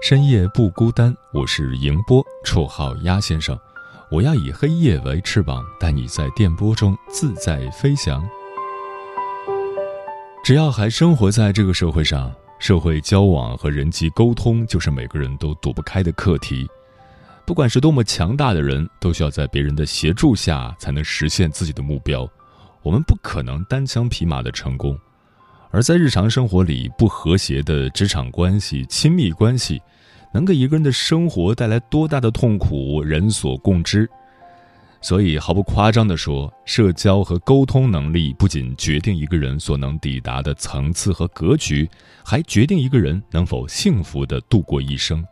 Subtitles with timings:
[0.00, 1.14] 深夜不孤单。
[1.32, 3.58] 我是迎波，绰号鸭先生。
[4.12, 8.26] 我要以黑夜为翅膀，带你在电波中自在飞翔。
[10.44, 16.66] 只要还生活在这个社会上，社会交往和人际沟通就是每个人都躲不开的课题。
[17.44, 22.26] 不管是多么强大的人，都需要在别人的协助下才能实现自己的目标。
[22.82, 24.96] 我们不可能单枪匹马的成功，
[25.70, 29.80] 而在日常生活里，不和谐的职场关系、亲密关系，
[30.32, 34.08] 能给一个人的生活带来多大的痛苦，人所共知。
[35.00, 41.88] 所以，毫不夸张地说，社交和沟通能力不仅决定一个人所能抵达的层次和格局，
[42.24, 45.24] 还决定一个人能否幸福地度过一生。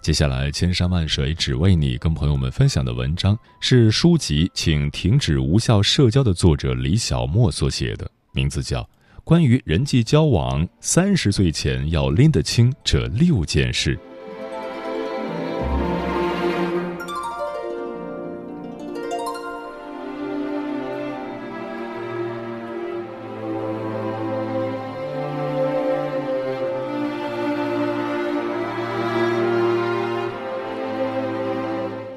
[0.00, 8.80] 接下来，千山万水只为你，跟朋友们分享的文章是书籍《请停止无效社交》的作者李小莫所写的，名字叫
[9.24, 13.96] 《关于人际交往三十岁前要拎得清这六件事》。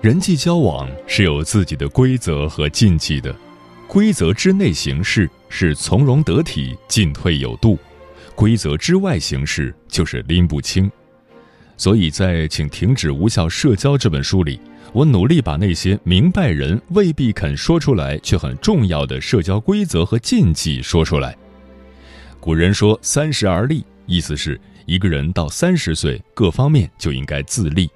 [0.03, 3.33] 人际交往是有自己的规则和禁忌的，
[3.93, 7.77] 规则之内行事是从容得体、进退有度，
[8.33, 10.91] 规则之外行事就是拎不清。
[11.77, 14.59] 所以在《请停止无效社交》这本书里，
[14.93, 21.37] 我努力把那些明白人未必肯说出来却很重要的社交规则和禁忌说出来。
[22.39, 27.87] 古人说“三十而立”，意思是一个人到三十岁，各方面就应该自立。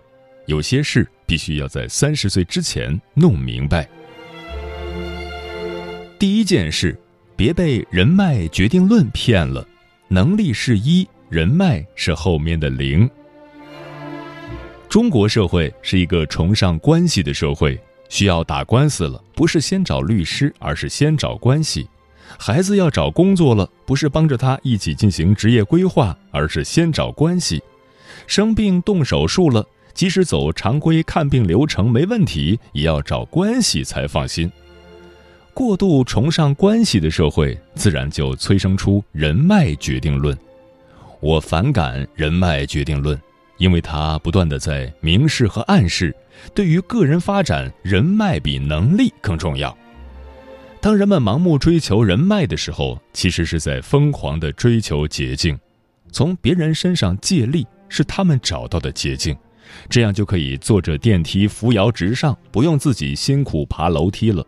[0.45, 3.89] 有些事必须要在三十岁之前弄明白。
[6.19, 6.99] 第一件事，
[7.35, 9.63] 别被人脉决定论骗了。
[10.07, 13.07] 能力是一，人脉是后面的零。
[14.89, 17.79] 中国社会是一个崇尚关系的社会，
[18.09, 21.83] 需要打官司了，不是先找律师，而是先找关系；
[22.39, 27.59] 孩子要找工作了，不是帮着他一起进行职业规划，而是先找关系；
[28.25, 29.63] 生病动手术了。
[29.93, 34.51] 即使走常规看病流程没问题，也要找关系才放心。
[35.57, 40.37] 过度崇尚关系的社会，自然就催生出人脉决定论。
[41.19, 43.19] 我反感人脉决定论，
[43.57, 46.15] 因为它不断的在明示和暗示，
[46.53, 49.75] 对于个人发展，人脉比能力更重要。
[50.79, 55.57] 当人们盲目追求人脉的时候，其实是在疯狂的追求捷径，
[56.11, 59.35] 从别人身上借力是他们找到的捷径。
[59.89, 64.45] 这样就可以坐着电梯扶摇直上，不用自己辛苦爬楼梯了。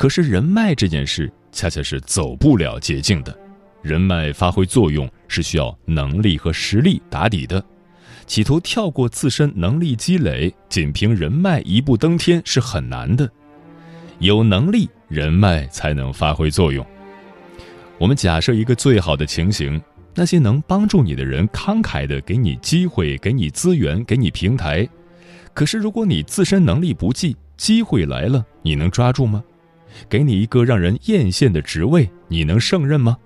[0.00, 3.38] 可是人脉这件事恰恰是走不了捷径的，
[3.82, 7.62] 人脉发挥作用是需要能力和实力打底的。
[8.26, 13.30] 企图跳过自身能力积累，仅凭人脉一步登天是很难的。
[14.20, 16.82] 有能力，人脉才能发挥作用。
[17.98, 19.78] 我们假设一个最好的情形。
[20.14, 24.88] 那些能帮助你的人，慷慨的给你机会，给你资源，给你平台。
[25.52, 29.44] 可是，如果你自身能力不济，机会来了，你能抓住吗？
[30.08, 33.16] 给你一个让人艳羡的职位，你能胜任吗？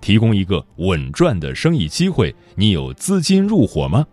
[0.00, 4.06] 提供一个稳赚的生意机会，你有资金入伙吗？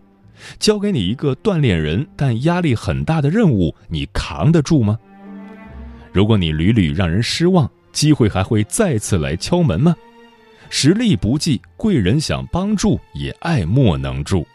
[0.58, 4.98] 交给你一个锻炼人但压力很大的任务，你扛得住吗？
[6.12, 9.94] 如果你屡屡让人失望，机会还会再次来敲门吗？
[10.68, 14.46] 实力不济，贵人想帮助也爱莫能助。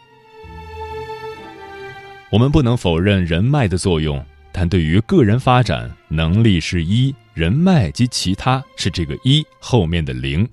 [2.29, 10.47] 我们不能否认人脉的作用，但对于个人发展，能力是一，人脉及其他是这个一后面的零。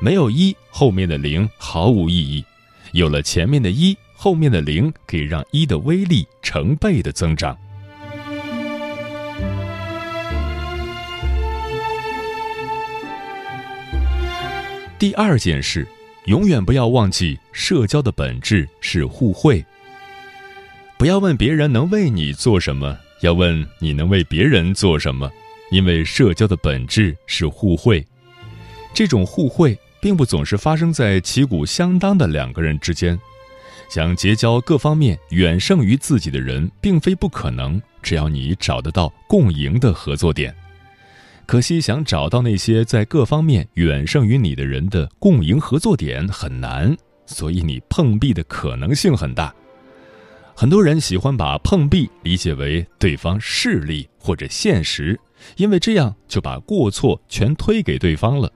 [0.00, 2.42] 没有一后面的零毫无意义。
[2.92, 7.54] 有了前面的一后面的零可以让一的威力成倍的增长。
[14.98, 15.86] 第二件事
[16.24, 19.62] 永远不要忘记社交的本质是互惠。
[20.96, 25.30] 不要问别人能为你做什么要问你能为别人做什么。
[25.72, 28.06] 因为社交的本质是互惠，
[28.92, 33.18] 这种互惠并不总是发生在旗鼓相当的两个人之间。
[33.88, 40.54] 想结交各方面远胜于自己的人，并非不可能，只要你找得到共赢的合作点。
[41.46, 49.54] 可惜，想找到那些在各方面远胜于你的人的共赢合作点很难，所以你碰壁的可能性很大。
[50.54, 55.18] 很多人喜欢把碰壁理解为对方势力或者现实。
[55.56, 58.52] 因为这样就把过错全推给对方了，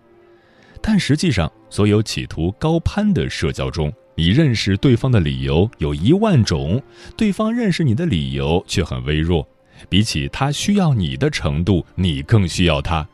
[0.81, 6.83] 但实际上，所有企图高攀的社交中，你认识对方的理由有一万种，
[7.17, 9.47] 对方认识你的理由却很微弱。
[9.91, 13.07] 比起他需要你的程度，你更需要他。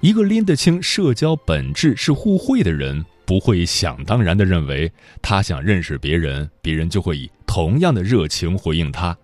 [0.00, 4.90] 一个拎得清社交本质是互惠的人，不会想当然地认为
[5.20, 9.14] 他想认识别人，别人就会以同样的热情回应他。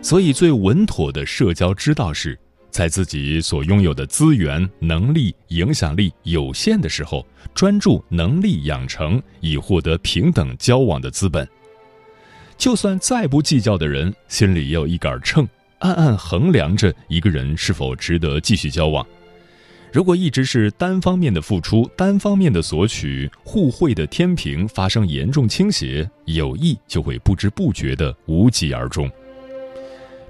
[0.00, 2.36] 所以，最稳妥的社交之道是。
[2.72, 7.24] 在自己所拥有的资源、能力、影响力有限的时候，
[7.54, 11.46] 专注能力养成，以获得平等交往的资本。
[12.56, 15.46] 就算再不计较的人，心里也有一杆秤，
[15.80, 19.06] 暗暗衡量着一个人是否值得继续交往。
[19.92, 29.10] 如果一直是单方面的付出、单方面的索取，互惠的天平发生严重倾斜，友谊就会不知不觉的无疾而终。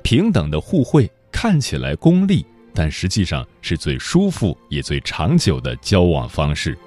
[0.03, 1.09] 平等的互惠。
[1.33, 6.79] 看起来功利，但实际上是最舒服也最长久的交往方式。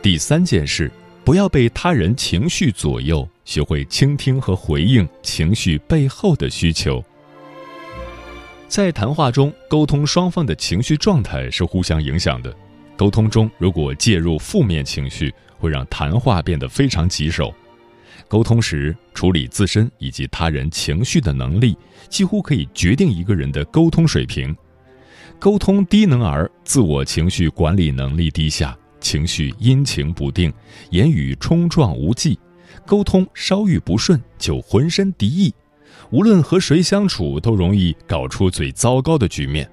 [0.00, 0.90] 第三件事，
[1.24, 7.04] 不要被他人情绪左右，学会倾听和回应情绪背后的需求。
[8.72, 12.56] 在谈话中，沟通双方的情绪状态是互相影响的。
[12.96, 17.54] 沟通中如果介入负面情绪，会让谈话变得非常棘手。
[18.28, 21.76] 沟通时处理自身以及他人情绪的能力，
[22.08, 24.56] 几乎可以决定一个人的沟通水平。
[25.38, 30.50] 沟通低能儿，自我情绪管理能力低下，情绪阴晴不定，
[30.88, 32.38] 言语冲撞无忌，
[32.86, 35.52] 沟通稍遇不顺就浑身敌意。
[36.10, 39.68] 无论和谁相处，都容易搞出最糟糕的局面。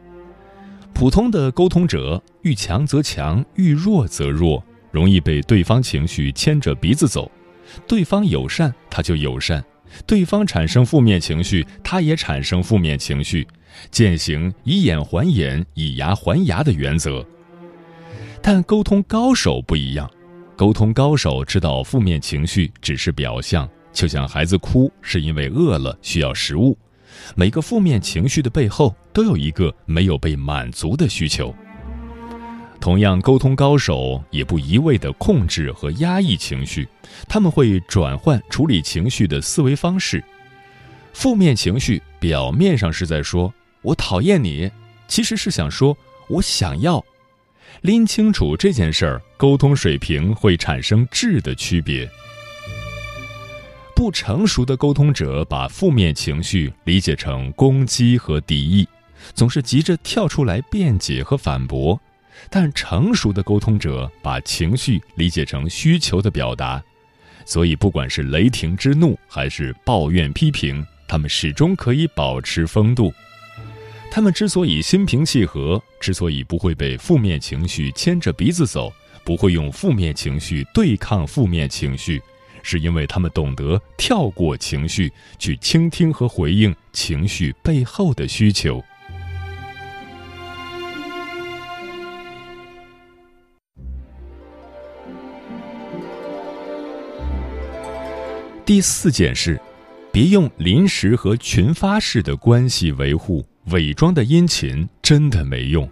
[0.93, 7.31] 普通的沟通者遇强则强，遇弱则弱，容易被对方情绪牵着鼻子走。
[7.87, 9.61] 对方友善，他就友善；
[10.07, 13.47] 对方产生负面情绪，他也产生负面情绪，
[13.91, 17.25] 践行以眼还眼、以牙还牙的原则。
[18.41, 20.09] 但沟通高手不一样，
[20.57, 23.69] 沟通高手知道负面情绪只是表象。
[23.99, 26.77] 就像孩子哭是因为饿了需要食物，
[27.35, 31.53] 每个负面情绪的背后都有一个没有被满足的需求。
[32.79, 36.87] 同样，沟通高手也不一味地控制和压抑情绪，
[37.27, 40.23] 他们会转换处理情绪的思维方式。
[41.11, 43.53] 负面情绪表面上是在说
[43.83, 44.71] “我讨厌你”，
[45.09, 45.97] 其实是想说
[46.29, 47.03] “我想要”。
[47.83, 52.09] 拎清楚这件事儿，沟通水平会产生质的区别。
[53.99, 58.87] 不成熟的沟通者把负面情绪理解成攻击和敌意，
[59.33, 61.99] 总是急着跳出来辩解和反驳；
[62.49, 66.81] 但成熟的沟通者把情绪理解成需求的表达，
[67.43, 73.13] 所以不管是雷霆之怒还是抱怨批评，他们始终可以保持风度。
[74.09, 78.93] 他们之所以心平气和，之所以不会被负面情绪牵着鼻子走，
[79.25, 82.21] 不会用负面情绪对抗负面情绪。
[82.63, 88.83] 是因为他们懂得跳过情绪，去倾听和回应情绪背后的需求。
[98.65, 99.59] 第四件事，
[100.11, 105.89] 别用临时和群发式的关系维护，伪装的殷勤真的没用。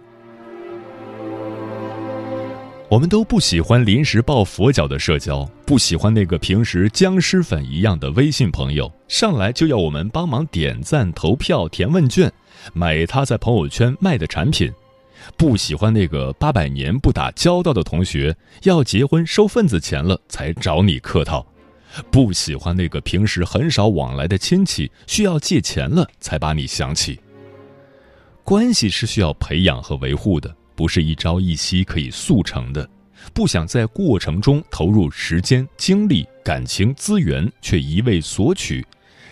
[2.88, 12.32] 我们都不喜欢临时抱佛脚的社交，不喜欢那个平时僵尸粉一样的微信朋友，上来就要我们帮忙点赞、投票、填问卷，
[12.72, 14.70] 买他在朋友圈卖的产品；
[15.36, 21.44] 不喜欢那个八百年不打交道的同学，要结婚收份子钱了才找你客套；
[22.10, 27.20] 不喜欢那个平时很少往来的亲戚，需要借钱了才把你想起。
[28.42, 30.56] 关系是需要培养和维护的。
[30.74, 32.88] 不是一朝一夕可以速成的，
[33.32, 38.84] 不想在过程中投入时间、精力、感情、资源，却一味索取，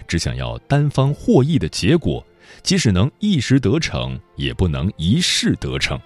[0.06, 2.24] 只想要单方获益的结果，
[2.62, 6.00] 即使能一时得逞，也不能一世得逞。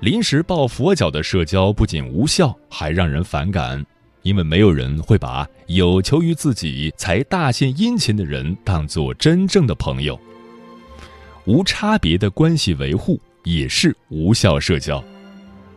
[0.00, 3.84] 临时抱佛脚的社交不仅无效，还让人反感，
[4.22, 10.18] 因为没有人会把有求于自己才大献殷勤的人当做真正的朋友。
[11.46, 15.02] 无差别的关系维护也是无效社交。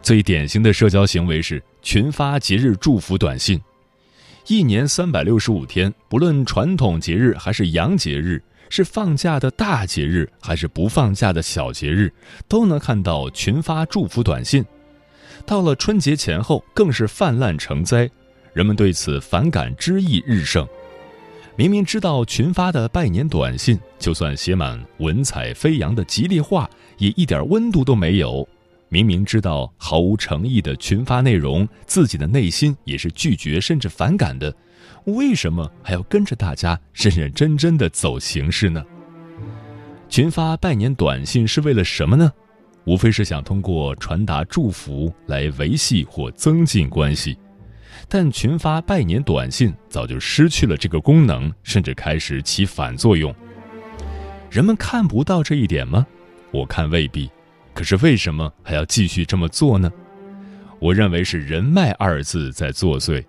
[0.02, 3.62] 最典型的社交行为是群发节日祝福短信。
[4.48, 12.14] 一年三百六十五天，不论传统节日还是洋节日，是放假的大节日还是不放假的小节日，
[12.48, 14.64] 都能看到群发祝福短信。
[15.46, 18.10] 到了春节前后，更是泛滥成灾，
[18.54, 20.66] 人们对此反感之意日盛。
[21.58, 28.48] 明明知道群发的拜年短信，就算写满文采飞扬的吉利话，也一点温度都没有。
[28.90, 34.54] 明明知道毫无诚意的群发内容，自己的内心也是拒绝甚至反感的，
[35.06, 38.84] 为什么还要跟着大家认认真真的走形式呢？
[40.10, 42.32] 群发拜年短信是为了什么呢？
[42.86, 47.38] 无非是想通过传达祝福来维系或增进关系。
[48.08, 53.36] 但群发拜年短信早就失去了这个功能，甚至开始起反作用。
[54.50, 56.08] 人们看不到这一点吗？
[56.52, 57.30] 我看未必。
[57.78, 59.92] 可是为什么还要继续这么做呢？
[60.80, 63.24] 我认为是“人脉”二字在作祟。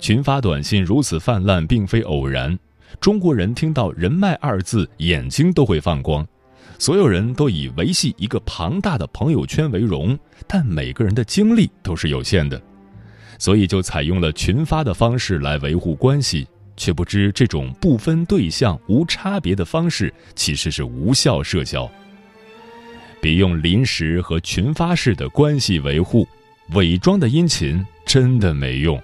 [0.00, 2.58] 群发短信如此泛滥，并非偶然。
[2.98, 6.26] 中国人听到“人脉”二字，眼睛都会放光。
[6.80, 10.18] 所有人都以维系一个庞大的朋友圈为荣，
[10.48, 12.60] 但每个人的精力都是有限的。
[13.38, 21.88] 所以就采用了群发的方式来维护关系，却不知这种不分对象、无差别的方式其实是无效社交。
[23.22, 26.28] 比用临时和群发式的关系维护，
[26.74, 29.00] 伪装的殷勤真的没用。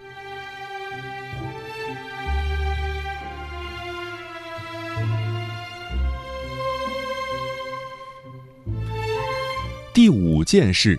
[9.94, 10.98] 第五件事。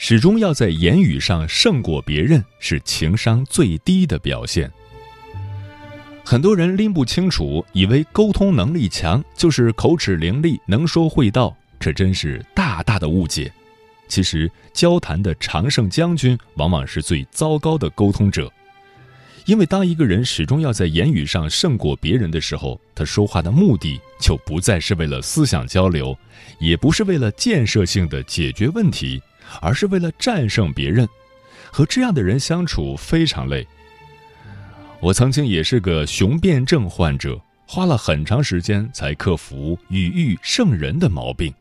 [0.00, 4.70] 始终要在言语上胜过别人，是情商最低的表现。
[6.24, 13.52] 很多人拎不清楚，以为沟通能力强就是口齿伶俐、能说会道，这真是大大的误解。
[14.08, 18.50] 其实，交谈的常胜将军往往是最糟糕的沟通者。
[19.44, 26.16] 因为当一个人始终要在言语上胜过别人的时候，他说话的目的就不再是为了思想交流，
[26.58, 29.22] 也不是为了建设性的解决问题，
[29.60, 31.08] 而是为了战胜别人。
[31.70, 33.66] 和这样的人相处非常累。
[35.00, 41.52] 我曾经也是个雄辩症患者，花了很长时间才克服语欲胜人的毛病。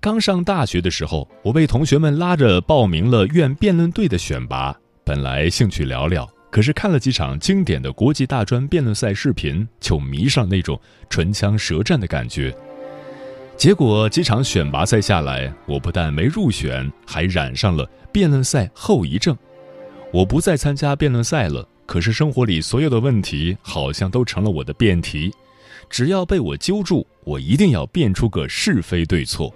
[0.00, 6.26] 刚上大学的时候，我被同学们拉着报名了院辩论队的选拔，本来兴趣寥寥。
[6.50, 10.80] 可是看了几场经典的国际大专辩论赛视频，就迷上那种
[11.10, 12.56] 唇枪舌战的感觉。
[13.58, 19.36] 结果几场选拔赛下来，我不但没入选，还染上了辩论赛后遗症。
[20.14, 25.30] 我不再参加辩论赛了，可是生活里所有的问题好像都成了我的辩题。
[25.90, 29.54] 只要被我揪住，我一定要辩出个是非对错。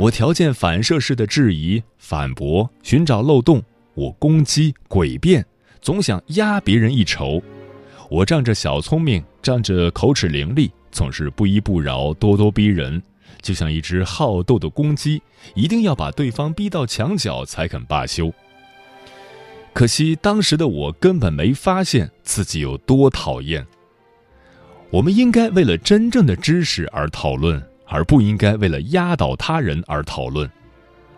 [0.00, 5.44] 我条件反射式的质疑、反驳、寻找漏洞，我攻击、诡辩。
[5.82, 7.42] 总想压别人一筹，
[8.08, 13.02] 我仗着小聪明，仗着口齿伶俐，总是不依不饶，咄咄逼人，
[13.42, 15.20] 就像一只好斗的公鸡，
[15.54, 18.32] 一定要把对方逼到墙角才肯罢休。
[19.74, 23.66] 可惜当时的我根本没发现自己有多讨厌。
[24.88, 30.50] 我们应该为了真正的知识而讨论，而不应该为了压倒他人而讨论。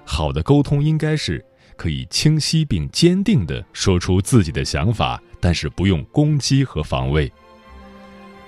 [0.05, 1.45] 好的沟通应该是。
[1.75, 7.33] 可以清晰并坚定地说出自己的想法，但是不用攻击和防卫。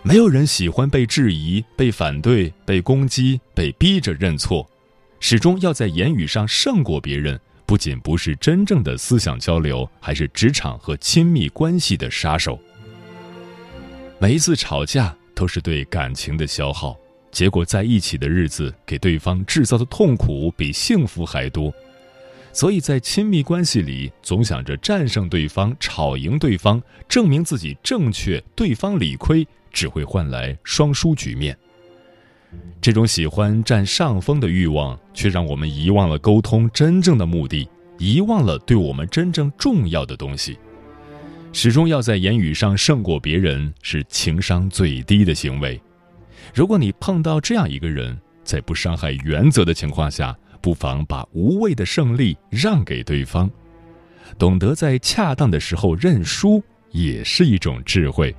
[0.02, 4.68] 没有人喜欢被质疑、被反对、被攻击、被逼着认错。
[5.18, 12.56] 始终要在言语上胜过别人，不仅不是真正的思想交流，还是职场和亲密关系的杀手。
[14.20, 16.96] 每一次吵架都是对感情的消耗，
[17.34, 21.74] 结果在一起的日子给对方制造的痛苦比幸福还多。
[22.52, 31.58] 所以在亲密关系里，总想着战胜对方、吵赢对方、证明自己正确，对方理亏，只会换来双输局面。
[32.80, 40.56] 这种喜欢占上风的欲望，却让我们遗忘了沟通真正的目的，遗忘了对我们真正重要的东西。
[41.52, 45.80] 始终要在言语上胜过别人，是情商最低的行为。
[46.52, 53.50] 如果你碰到这样一个人，在不伤害原则的情况下，不妨把无谓的胜利让给对方，
[54.38, 58.34] 懂得在恰当的时候认输，也是一种智慧。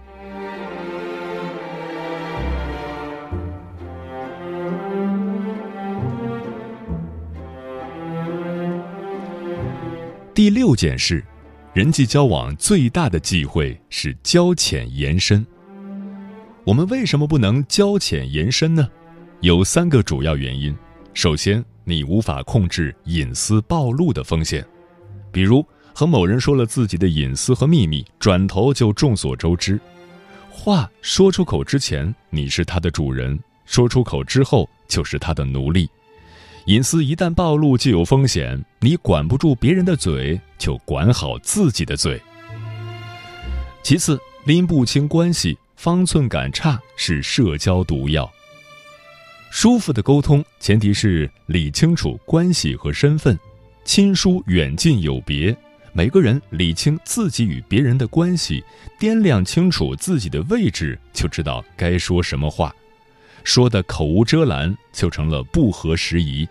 [10.33, 11.23] 第六件事，
[11.73, 15.45] 人际交往最大的忌讳是交浅言深。
[16.65, 18.89] 我们为什么不能交浅言深呢？
[19.41, 20.75] 有三个主要原因。
[21.13, 24.65] 首先，你无法控制隐私暴露的风险，
[25.31, 29.79] 比如和某人说了自己的隐私和秘密，转头就众所周知。
[30.49, 35.87] 话说出口之前，你是他的主人；说出口之后，就是他的奴隶。
[36.65, 38.59] 隐私一旦暴露，就有风险。
[38.79, 42.19] 你管不住别人的嘴，就管好自己的嘴。
[43.83, 48.31] 其次，拎不清关系，方寸感差是社交毒药。
[49.51, 53.37] 舒服的沟通前提是理清楚关系和身份，
[53.83, 55.55] 亲疏远近有别。
[55.93, 58.61] 每个人理清自己与别人的关系，
[58.99, 62.75] 掂量清楚自己的位置，就知道该说什么话。
[63.45, 66.45] 说的口无遮拦，就成了不合时宜。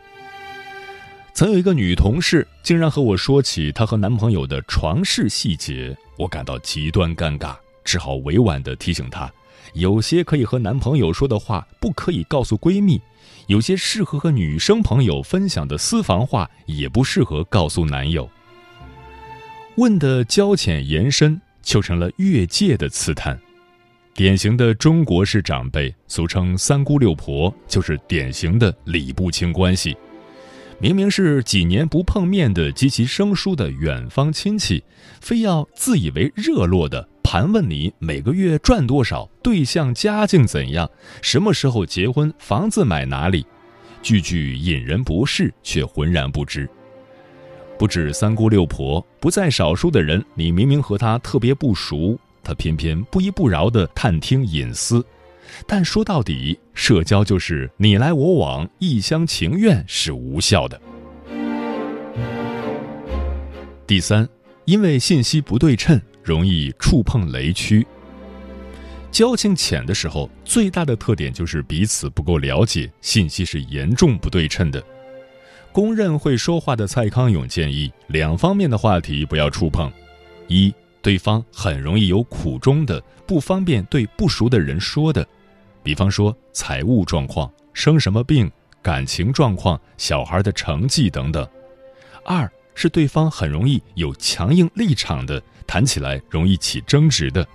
[1.35, 9.31] 曾有一个女同事，竟然和我说起她和男朋友的床事细节，我感到极端尴尬，只好委婉地提醒她：
[9.75, 12.99] 有些可以和男朋友说的话，不可以告诉闺蜜；
[13.47, 18.29] 有些适合和女生朋友分享的私房话，也不适合告诉男友。
[19.77, 23.39] 问的交浅言深，就成了越界的刺探。
[24.15, 29.97] 典型的中国式长辈，俗称三姑六婆，就是典型的理不清关系。
[30.79, 34.83] 明明是几年不碰面的极其生疏的远方亲戚，
[35.21, 40.89] 非要自以为热络的盘问你每个月赚多少，对象家境怎样，
[41.23, 43.45] 什么时候结婚，房子买哪里，
[44.03, 46.69] 句句引人不适，却浑然不知。
[47.77, 52.17] 不止三姑六婆，不在少数的人，你明明和他特别不熟。
[52.45, 55.05] 他偏偏不依不饶地探听隐私，
[55.67, 60.81] 但说到底，社交就是你来我往，一厢情愿是无效的。
[63.87, 64.29] 第三，
[64.67, 67.87] 因为信息不对称，容易触碰雷区。
[69.13, 74.83] 交情浅的时候，最大的特点就是彼此不够了解，信息是严重不对称的。
[75.71, 79.93] 公认会说话的蔡康永建议，两方面的话题不要触碰：
[80.49, 80.75] 一。
[81.03, 85.27] 对方很容易有苦衷的，不方便对不熟的人说的，
[85.83, 91.47] 比方说财务状况、生什么病、感情状况、小孩的成绩等等。
[92.25, 97.47] 二是对方很容易有强硬立场的，谈起来容易起争执的，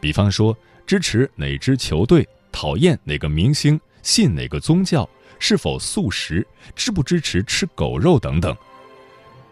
[0.00, 0.56] 比方说
[0.86, 5.08] 支持哪支球队、讨厌哪个明星、信哪个宗教、
[5.38, 8.56] 是否素食、支不支持吃狗肉等等。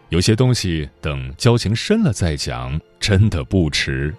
[0.09, 4.13] 有些东西等交情深了再讲，真的不迟。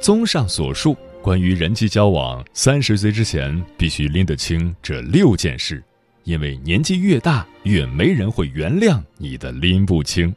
[0.00, 5.82] 综上所述，关于人际交往，三十岁之前必须拎得清这六件事，
[6.24, 10.34] 因为年纪越大，越没人会原谅你的拎不清。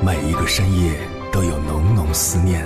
[0.00, 0.96] 每一个深夜
[1.32, 2.64] 都有浓浓思念，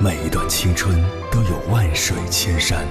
[0.00, 2.84] 每一段青春都有万水千山，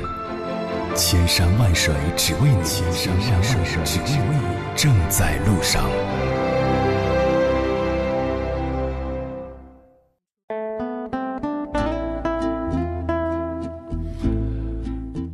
[0.96, 5.84] 千山万水只为你，千山万水只为你，正在路上。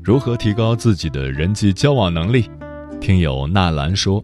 [0.03, 2.49] 如何提高自己的人际交往能力？
[2.99, 4.21] 听友纳兰说。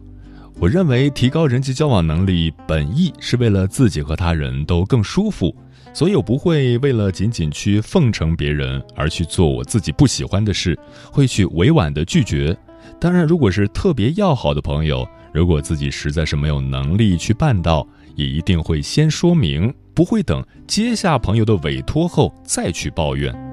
[0.58, 5.56] 我认为提高人际交往能力，本意是为了自己和他人都更舒服，
[5.94, 10.78] 所以我不会为了仅仅去奉承别人而去做我自己不喜欢的事，
[11.10, 12.54] 会去委婉的拒绝。
[13.00, 23.49] 当然，如果是特别要好的朋友，如果自己实在是没有能力去办到，也一定会先说明，不会等接下朋友的委托后再去抱怨。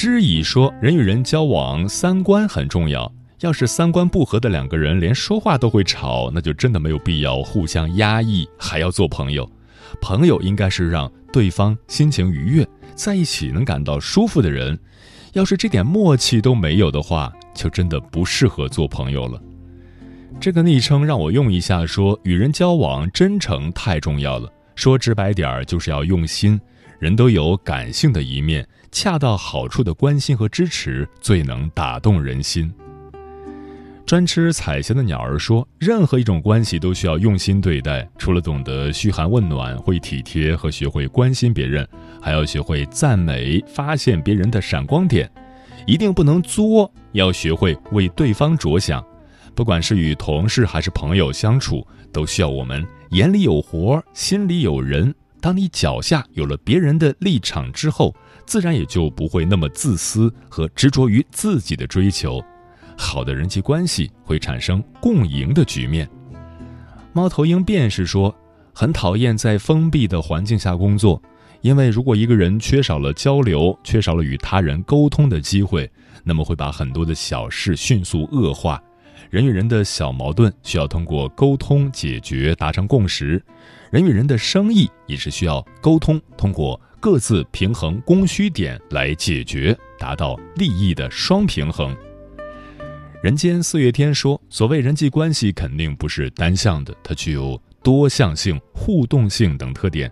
[0.00, 3.12] 知已说，人与人交往，三观很重要。
[3.40, 9.50] 要是三观不合的两个人连说话都会吵，那就真的没有必要互相压抑，还要做朋友。
[10.00, 14.78] 朋友应该是让对方心情愉悦，在一起能感到舒服的人。
[15.32, 19.42] 要是这点默契都没有的话，就真的不适合做朋友了。
[20.38, 24.48] 这个昵称让我用一下，说与人交往真诚太重要了。
[24.76, 26.60] 说直白点儿，就是要用心。
[27.00, 32.72] 人都有感性的一面，恰到好处的关心和支持最能打动人心。
[34.06, 41.86] 专吃彩霞的鸟儿说：“任何一种关系都需要用心对待，除了懂得嘘寒问暖、会体贴和学会关心别人，
[42.18, 45.30] 还要学会赞美、发现别人的闪光点。
[45.86, 49.04] 一定不能作，要学会为对方着想。
[49.54, 55.14] 不管是与同事还是朋友相处，都需要我们眼里有活，心里有人。
[55.40, 58.14] 当你脚下有了别人的立场之后，
[58.48, 62.42] 自然也就不会那么自私和执着于自己的追求。”
[62.96, 66.08] 好的人际关系会产生共赢的局面。
[67.12, 68.34] 猫头鹰便是说，
[68.72, 71.22] 很讨厌在封闭的环境下工作，
[71.60, 75.88] 因为如果一个人缺少了交流，缺少了与他人沟通的机会，
[76.24, 78.82] 那么会把很多的小事迅速恶化。
[79.30, 83.38] 人与人的小矛盾需要通过沟通解决，达成共识；
[83.92, 91.96] 人与人的生意也是需要沟通，通过各自平衡供需点来解决，达到利益的双平衡。
[93.22, 100.10] 人间四月天说：“所谓人际关系，肯定不是单向的，它具有多向性、互动性等特点。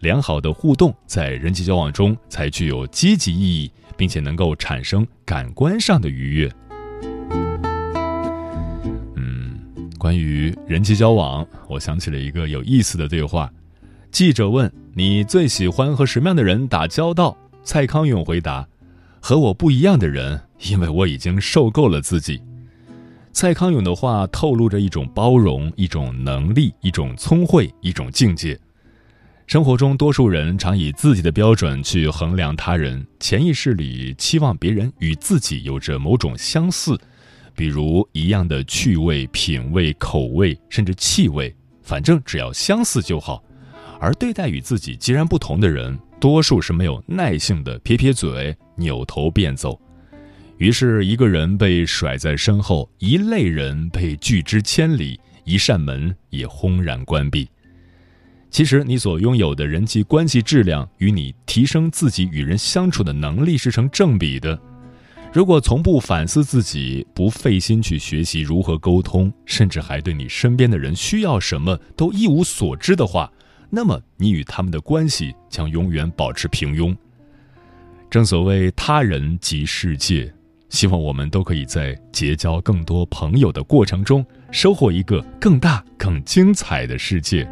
[0.00, 6.52] 良好的互动在人际交往中才具有积极意义，并且能够产生感官上的愉悦。”
[9.16, 9.58] 嗯，
[9.98, 13.52] 关于人际交往，我想起了一个有意思的对话。
[14.10, 18.66] 记者问：“你最喜欢和什么样的人打交道？”蔡康永回答
[19.20, 20.40] ：“和我不一样的人，
[20.70, 22.40] 因为我已经受够了自己。”
[23.32, 28.58] 蔡康永的话透露着一种包容、一种能力、一种聪慧、一种境界。
[29.46, 36.98] 生活中，多数人常以自己的标准去衡量他人，潜意识里期望别人与自己有着某种相似，
[37.54, 43.42] 比如一样的趣味、品味、口味，甚至气味，反正只要相似就好。
[44.00, 49.80] 而对待与自己截然不同的人，多数是没有耐性的，撇撇嘴，扭头便走。
[50.58, 57.48] 于是，一个人被甩在身后，一类人被拒之千里，一扇门也轰然关闭。
[58.50, 64.58] 其实，你所拥有的人际关系质量，与你提升自己与人相处的能力是成正比的。
[65.32, 73.30] 如果从不反思自己，不费心去学习如何沟通，甚至还对你身边的人需要什么都一无所知的话，
[73.70, 76.96] 那么你与他们的关系将永远保持平庸。
[78.10, 80.32] 正所谓，他人即世界。
[80.70, 87.48] 希望我们都可以在结交更多朋友的过程中，收获一个更大、更精彩的世界。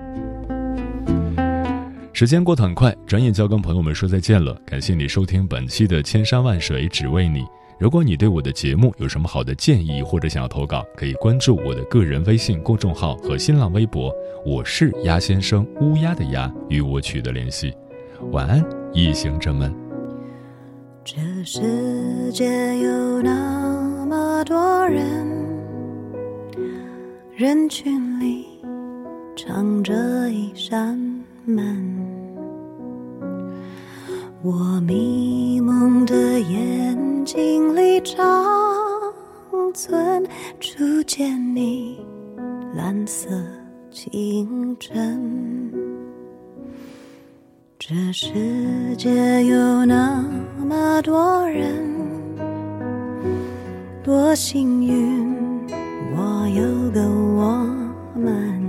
[2.12, 4.54] 时间过得很快，转眼就要跟朋友们说再见了。
[4.66, 7.40] 感谢你收听本期的《千山万水只为你》。
[7.78, 14.10] 如果你对我的节目有什么好的建议，或者想要投稿，可以关注我的个人微信公众号和新浪微博。
[14.46, 17.74] 我是鸭先生，乌鸦的鸭，与我取得联系。
[18.32, 19.74] 晚安，夜行者们。
[21.04, 22.46] 这世界
[22.78, 25.04] 有那么多人，
[27.34, 28.46] 人群里
[29.36, 29.92] 藏着
[30.30, 30.98] 一扇
[31.44, 31.94] 门。
[34.42, 35.15] 我迷
[37.26, 38.16] 睛里长
[39.74, 40.24] 存
[40.60, 41.98] 初见你
[42.72, 43.28] 蓝色
[43.90, 45.72] 清晨。
[47.80, 48.32] 这世
[48.96, 50.24] 界有那
[50.56, 51.84] 么多人，
[54.04, 55.26] 多幸运，
[56.16, 57.66] 我有个我
[58.14, 58.62] 们。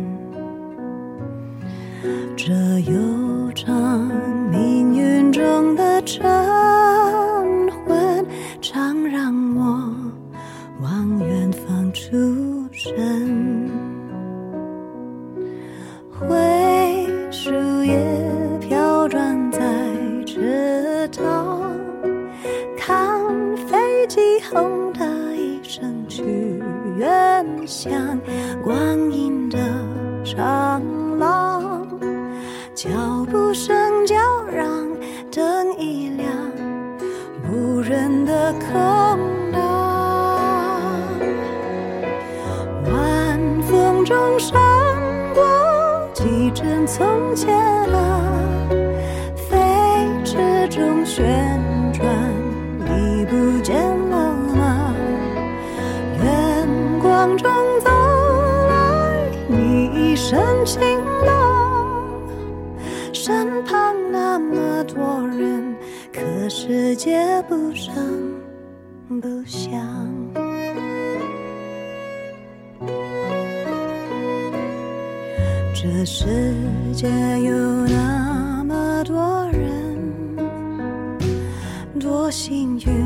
[2.36, 2.54] 这
[2.92, 4.12] 悠长
[4.50, 6.47] 命运中的晨
[21.08, 21.72] 池塘，
[22.78, 24.20] 看飞机
[24.52, 26.62] 轰的一声去
[26.98, 28.20] 远乡，
[28.64, 28.76] 光
[29.12, 29.58] 阴的
[30.26, 30.82] 长
[31.18, 31.88] 廊，
[32.76, 32.90] 脚
[33.32, 34.16] 步声叫
[34.52, 34.68] 嚷，
[35.32, 36.30] 灯一亮，
[37.50, 38.72] 无人的空
[39.54, 39.62] 荡，
[42.92, 44.60] 晚风中闪
[45.34, 45.44] 过
[46.14, 47.56] 几帧从前
[47.94, 48.17] 啊。
[60.28, 62.28] 你一身晴朗。
[63.14, 65.74] 身旁那么多人，
[66.12, 67.96] 可世界不声
[69.22, 69.80] 不响。
[75.74, 76.26] 这世
[76.94, 77.08] 界
[77.40, 77.54] 有
[77.88, 79.98] 那么多人。
[82.00, 82.97] 多幸运，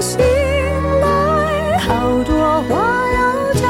[0.00, 0.18] 醒
[1.00, 2.74] 来好多话
[3.12, 3.64] 要讲，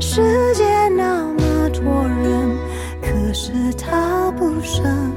[0.00, 2.56] 世界那么多人，
[3.02, 5.12] 可是他不声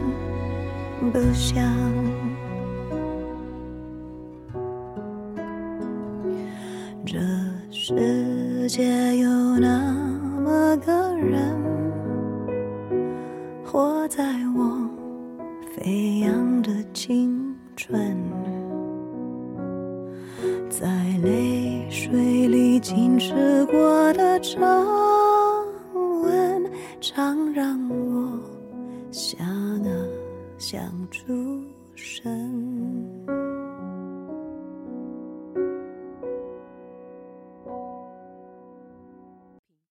[1.13, 1.98] 不响。
[31.11, 31.48] 住。